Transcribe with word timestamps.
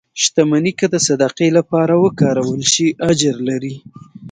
•شتمني 0.21 0.71
که 0.79 0.85
د 0.93 0.95
صدقې 1.07 1.49
لپاره 1.57 1.93
وکارول 2.03 2.61
شي، 2.73 2.87
اجر 3.09 3.35
لري. 3.49 3.75